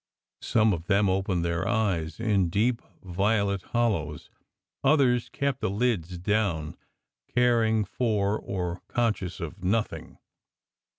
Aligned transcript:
Some 0.41 0.73
of 0.73 0.87
them 0.87 1.09
opened 1.11 1.45
their 1.45 1.67
eyes, 1.67 2.19
in 2.19 2.49
deep 2.49 2.81
violet 3.03 3.61
hollows; 3.61 4.31
others 4.83 5.29
kept 5.29 5.61
the 5.61 5.69
lids 5.69 6.17
down, 6.17 6.75
caring 7.27 7.85
for 7.85 8.39
or 8.39 8.81
con 8.87 9.13
scious 9.13 9.39
of 9.39 9.63
nothing. 9.63 10.17